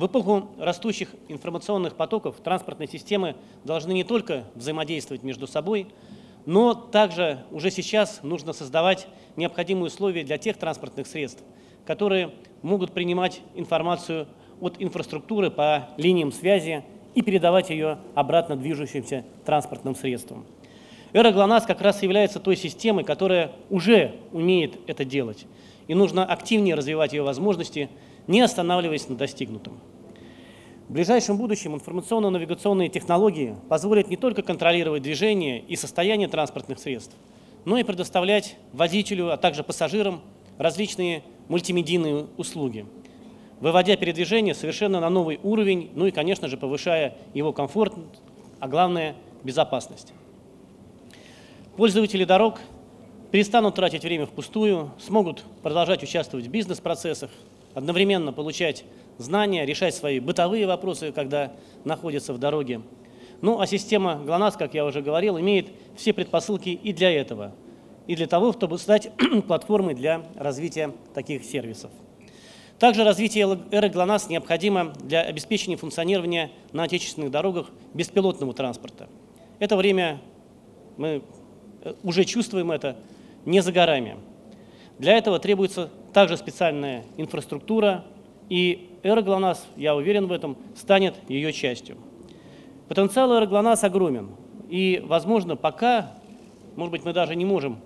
В 0.00 0.06
эпоху 0.06 0.48
растущих 0.58 1.10
информационных 1.28 1.94
потоков 1.94 2.36
транспортные 2.42 2.88
системы 2.88 3.36
должны 3.64 3.92
не 3.92 4.02
только 4.02 4.44
взаимодействовать 4.54 5.22
между 5.22 5.46
собой, 5.46 5.88
но 6.46 6.72
также 6.72 7.44
уже 7.50 7.70
сейчас 7.70 8.20
нужно 8.22 8.54
создавать 8.54 9.08
необходимые 9.36 9.88
условия 9.88 10.24
для 10.24 10.38
тех 10.38 10.56
транспортных 10.56 11.06
средств, 11.06 11.42
которые 11.84 12.30
могут 12.62 12.92
принимать 12.92 13.42
информацию 13.54 14.26
от 14.58 14.76
инфраструктуры 14.78 15.50
по 15.50 15.90
линиям 15.98 16.32
связи 16.32 16.82
и 17.14 17.20
передавать 17.20 17.68
ее 17.68 17.98
обратно 18.14 18.56
движущимся 18.56 19.26
транспортным 19.44 19.94
средствам. 19.94 20.46
Эра 21.12 21.30
ГЛОНАСС 21.30 21.66
как 21.66 21.82
раз 21.82 22.02
является 22.02 22.40
той 22.40 22.56
системой, 22.56 23.04
которая 23.04 23.52
уже 23.68 24.14
умеет 24.32 24.78
это 24.86 25.04
делать. 25.04 25.44
И 25.88 25.94
нужно 25.94 26.24
активнее 26.24 26.74
развивать 26.74 27.12
ее 27.12 27.22
возможности, 27.22 27.90
не 28.26 28.40
останавливаясь 28.40 29.08
на 29.08 29.16
достигнутом. 29.16 29.80
В 30.88 30.92
ближайшем 30.92 31.36
будущем 31.36 31.74
информационно-навигационные 31.74 32.88
технологии 32.88 33.54
позволят 33.68 34.08
не 34.08 34.16
только 34.16 34.42
контролировать 34.42 35.02
движение 35.04 35.60
и 35.60 35.76
состояние 35.76 36.26
транспортных 36.26 36.80
средств, 36.80 37.14
но 37.64 37.78
и 37.78 37.84
предоставлять 37.84 38.56
водителю, 38.72 39.32
а 39.32 39.36
также 39.36 39.62
пассажирам 39.62 40.20
различные 40.58 41.22
мультимедийные 41.48 42.26
услуги, 42.36 42.86
выводя 43.60 43.96
передвижение 43.96 44.54
совершенно 44.54 45.00
на 45.00 45.10
новый 45.10 45.38
уровень, 45.42 45.90
ну 45.94 46.06
и, 46.06 46.10
конечно 46.10 46.48
же, 46.48 46.56
повышая 46.56 47.16
его 47.34 47.52
комфорт, 47.52 47.94
а 48.58 48.66
главное– 48.66 49.14
безопасность. 49.44 50.12
Пользователи 51.76 52.24
дорог 52.24 52.60
перестанут 53.30 53.76
тратить 53.76 54.02
время 54.02 54.26
впустую, 54.26 54.90
смогут 54.98 55.44
продолжать 55.62 56.02
участвовать 56.02 56.46
в 56.46 56.50
бизнес-процессах, 56.50 57.30
одновременно 57.74 58.32
получать 58.32 58.84
знания, 59.18 59.64
решать 59.64 59.94
свои 59.94 60.20
бытовые 60.20 60.66
вопросы, 60.66 61.12
когда 61.12 61.52
находятся 61.84 62.32
в 62.32 62.38
дороге. 62.38 62.82
Ну 63.42 63.60
а 63.60 63.66
система 63.66 64.16
ГЛОНАСС, 64.16 64.56
как 64.56 64.74
я 64.74 64.84
уже 64.84 65.02
говорил, 65.02 65.38
имеет 65.38 65.68
все 65.96 66.12
предпосылки 66.12 66.70
и 66.70 66.92
для 66.92 67.10
этого, 67.10 67.52
и 68.06 68.14
для 68.16 68.26
того, 68.26 68.52
чтобы 68.52 68.78
стать 68.78 69.10
платформой 69.46 69.94
для 69.94 70.22
развития 70.36 70.92
таких 71.14 71.44
сервисов. 71.44 71.90
Также 72.78 73.04
развитие 73.04 73.58
эры 73.70 73.88
ГЛОНАСС 73.88 74.28
необходимо 74.28 74.92
для 75.02 75.22
обеспечения 75.22 75.76
функционирования 75.76 76.50
на 76.72 76.84
отечественных 76.84 77.30
дорогах 77.30 77.70
беспилотного 77.94 78.54
транспорта. 78.54 79.08
Это 79.58 79.76
время 79.76 80.20
мы 80.96 81.22
Э, 81.82 81.94
уже 82.02 82.24
чувствуем 82.24 82.70
это, 82.70 82.96
не 83.44 83.60
за 83.60 83.72
горами. 83.72 84.16
Для 84.98 85.16
этого 85.16 85.38
требуется 85.38 85.90
также 86.12 86.36
специальная 86.36 87.04
инфраструктура, 87.16 88.04
и 88.48 88.90
«Эроглонас», 89.02 89.66
я 89.76 89.94
уверен 89.94 90.26
в 90.26 90.32
этом, 90.32 90.56
станет 90.76 91.14
ее 91.28 91.52
частью. 91.52 91.96
Потенциал 92.88 93.36
«Эроглонас» 93.36 93.84
огромен, 93.84 94.30
и, 94.68 95.02
возможно, 95.04 95.56
пока, 95.56 96.12
может 96.76 96.90
быть, 96.90 97.04
мы 97.04 97.12
даже 97.12 97.36
не 97.36 97.44
можем 97.44 97.80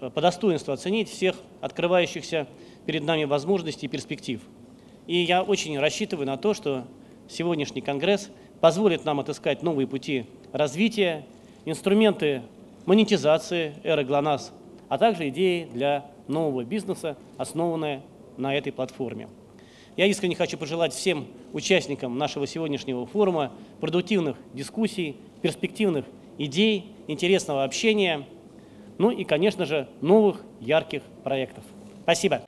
э, 0.00 0.10
по 0.10 0.20
достоинству 0.20 0.72
оценить 0.72 1.08
всех 1.08 1.36
открывающихся 1.60 2.46
перед 2.86 3.04
нами 3.04 3.24
возможностей 3.24 3.86
и 3.86 3.88
перспектив. 3.88 4.40
И 5.06 5.16
я 5.18 5.42
очень 5.42 5.78
рассчитываю 5.78 6.26
на 6.26 6.36
то, 6.36 6.54
что 6.54 6.84
сегодняшний 7.28 7.82
Конгресс 7.82 8.30
позволит 8.60 9.04
нам 9.04 9.20
отыскать 9.20 9.62
новые 9.62 9.86
пути 9.86 10.26
развития, 10.52 11.26
инструменты 11.64 12.42
монетизации 12.86 13.74
эры 13.84 14.04
ГЛОНАСС, 14.04 14.52
а 14.88 14.98
также 14.98 15.28
идеи 15.28 15.68
для 15.72 16.06
нового 16.28 16.64
бизнеса, 16.64 17.16
основанные 17.36 18.02
на 18.36 18.54
этой 18.54 18.72
платформе. 18.72 19.28
Я 19.96 20.06
искренне 20.06 20.36
хочу 20.36 20.56
пожелать 20.56 20.94
всем 20.94 21.26
участникам 21.52 22.16
нашего 22.18 22.46
сегодняшнего 22.46 23.04
форума 23.06 23.52
продуктивных 23.80 24.36
дискуссий, 24.54 25.16
перспективных 25.42 26.04
идей, 26.38 26.92
интересного 27.08 27.64
общения, 27.64 28.26
ну 28.98 29.10
и, 29.10 29.24
конечно 29.24 29.66
же, 29.66 29.88
новых 30.00 30.44
ярких 30.60 31.02
проектов. 31.24 31.64
Спасибо. 32.04 32.42